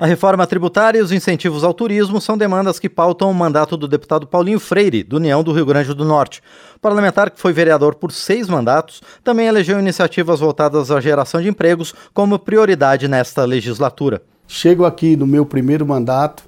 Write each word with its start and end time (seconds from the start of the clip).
A 0.00 0.06
reforma 0.06 0.46
tributária 0.46 1.00
e 1.00 1.02
os 1.02 1.10
incentivos 1.10 1.64
ao 1.64 1.74
turismo 1.74 2.20
são 2.20 2.38
demandas 2.38 2.78
que 2.78 2.88
pautam 2.88 3.28
o 3.28 3.34
mandato 3.34 3.76
do 3.76 3.88
deputado 3.88 4.28
Paulinho 4.28 4.60
Freire, 4.60 5.02
do 5.02 5.16
União 5.16 5.42
do 5.42 5.52
Rio 5.52 5.66
Grande 5.66 5.92
do 5.92 6.04
Norte. 6.04 6.40
O 6.76 6.78
parlamentar, 6.78 7.30
que 7.30 7.40
foi 7.40 7.52
vereador 7.52 7.96
por 7.96 8.12
seis 8.12 8.48
mandatos, 8.48 9.02
também 9.24 9.48
elegeu 9.48 9.76
iniciativas 9.76 10.38
voltadas 10.38 10.92
à 10.92 11.00
geração 11.00 11.42
de 11.42 11.48
empregos 11.48 11.92
como 12.14 12.38
prioridade 12.38 13.08
nesta 13.08 13.44
legislatura. 13.44 14.22
Chego 14.46 14.84
aqui 14.84 15.16
no 15.16 15.26
meu 15.26 15.44
primeiro 15.44 15.84
mandato 15.84 16.44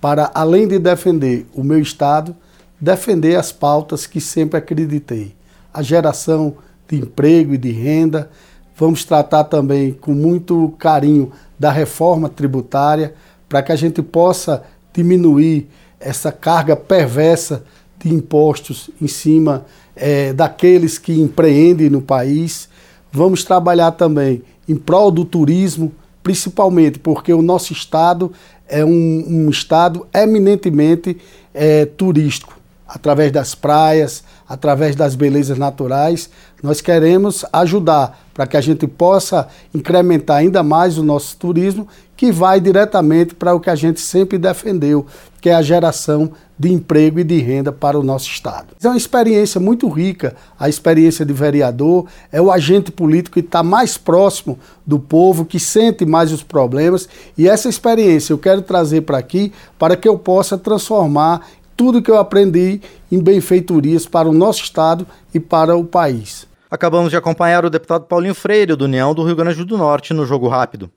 para, 0.00 0.30
além 0.34 0.66
de 0.66 0.78
defender 0.78 1.46
o 1.52 1.62
meu 1.62 1.80
Estado, 1.80 2.34
defender 2.80 3.36
as 3.36 3.52
pautas 3.52 4.06
que 4.06 4.18
sempre 4.18 4.56
acreditei: 4.56 5.36
a 5.74 5.82
geração 5.82 6.56
de 6.88 6.96
emprego 6.96 7.52
e 7.52 7.58
de 7.58 7.70
renda. 7.70 8.30
Vamos 8.78 9.04
tratar 9.04 9.42
também 9.44 9.92
com 9.92 10.12
muito 10.12 10.72
carinho 10.78 11.32
da 11.58 11.72
reforma 11.72 12.28
tributária 12.28 13.12
para 13.48 13.60
que 13.60 13.72
a 13.72 13.76
gente 13.76 14.00
possa 14.00 14.62
diminuir 14.92 15.66
essa 15.98 16.30
carga 16.30 16.76
perversa 16.76 17.64
de 17.98 18.14
impostos 18.14 18.88
em 19.02 19.08
cima 19.08 19.66
é, 19.96 20.32
daqueles 20.32 20.96
que 20.96 21.12
empreendem 21.12 21.90
no 21.90 22.00
país. 22.00 22.68
Vamos 23.10 23.42
trabalhar 23.42 23.92
também 23.92 24.42
em 24.68 24.76
prol 24.76 25.10
do 25.10 25.24
turismo, 25.24 25.90
principalmente 26.22 27.00
porque 27.00 27.32
o 27.32 27.42
nosso 27.42 27.72
estado 27.72 28.32
é 28.68 28.84
um, 28.84 29.24
um 29.26 29.50
estado 29.50 30.06
eminentemente 30.14 31.16
é, 31.52 31.84
turístico, 31.84 32.57
através 32.88 33.30
das 33.30 33.54
praias, 33.54 34.24
através 34.48 34.96
das 34.96 35.14
belezas 35.14 35.58
naturais. 35.58 36.30
Nós 36.62 36.80
queremos 36.80 37.44
ajudar 37.52 38.18
para 38.32 38.46
que 38.46 38.56
a 38.56 38.60
gente 38.60 38.86
possa 38.86 39.46
incrementar 39.74 40.38
ainda 40.38 40.62
mais 40.62 40.96
o 40.96 41.02
nosso 41.02 41.36
turismo, 41.36 41.86
que 42.16 42.32
vai 42.32 42.60
diretamente 42.60 43.34
para 43.34 43.54
o 43.54 43.60
que 43.60 43.70
a 43.70 43.76
gente 43.76 44.00
sempre 44.00 44.38
defendeu, 44.38 45.06
que 45.40 45.50
é 45.50 45.54
a 45.54 45.62
geração 45.62 46.32
de 46.58 46.72
emprego 46.72 47.20
e 47.20 47.24
de 47.24 47.38
renda 47.38 47.70
para 47.70 47.96
o 47.96 48.02
nosso 48.02 48.28
Estado. 48.28 48.68
É 48.82 48.88
uma 48.88 48.96
experiência 48.96 49.60
muito 49.60 49.88
rica, 49.88 50.34
a 50.58 50.68
experiência 50.68 51.24
de 51.24 51.32
vereador, 51.32 52.06
é 52.32 52.42
o 52.42 52.50
agente 52.50 52.90
político 52.90 53.34
que 53.34 53.46
está 53.46 53.62
mais 53.62 53.96
próximo 53.96 54.58
do 54.84 54.98
povo, 54.98 55.44
que 55.44 55.60
sente 55.60 56.04
mais 56.04 56.32
os 56.32 56.42
problemas, 56.42 57.08
e 57.36 57.48
essa 57.48 57.68
experiência 57.68 58.32
eu 58.32 58.38
quero 58.38 58.62
trazer 58.62 59.02
para 59.02 59.18
aqui 59.18 59.52
para 59.78 59.96
que 59.96 60.08
eu 60.08 60.18
possa 60.18 60.58
transformar 60.58 61.46
tudo 61.78 62.02
que 62.02 62.10
eu 62.10 62.18
aprendi 62.18 62.80
em 63.10 63.22
benfeitorias 63.22 64.04
para 64.04 64.28
o 64.28 64.32
nosso 64.32 64.64
Estado 64.64 65.06
e 65.32 65.38
para 65.38 65.76
o 65.76 65.84
país. 65.84 66.44
Acabamos 66.68 67.10
de 67.10 67.16
acompanhar 67.16 67.64
o 67.64 67.70
deputado 67.70 68.04
Paulinho 68.04 68.34
Freire, 68.34 68.74
do 68.74 68.84
União 68.84 69.14
do 69.14 69.22
Rio 69.22 69.36
Grande 69.36 69.64
do 69.64 69.78
Norte, 69.78 70.12
no 70.12 70.26
Jogo 70.26 70.48
Rápido. 70.48 70.90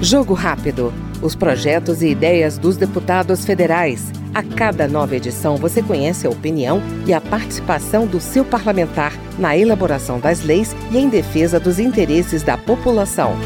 Jogo 0.00 0.32
Rápido. 0.32 0.94
Os 1.20 1.34
projetos 1.34 2.00
e 2.00 2.08
ideias 2.08 2.56
dos 2.56 2.78
deputados 2.78 3.44
federais. 3.44 4.10
A 4.32 4.42
cada 4.42 4.88
nova 4.88 5.14
edição 5.14 5.56
você 5.56 5.82
conhece 5.82 6.26
a 6.26 6.30
opinião 6.30 6.80
e 7.06 7.12
a 7.12 7.20
participação 7.20 8.06
do 8.06 8.18
seu 8.18 8.46
parlamentar 8.46 9.12
na 9.38 9.54
elaboração 9.54 10.18
das 10.18 10.42
leis 10.42 10.74
e 10.90 10.96
em 10.96 11.10
defesa 11.10 11.60
dos 11.60 11.78
interesses 11.78 12.42
da 12.42 12.56
população. 12.56 13.36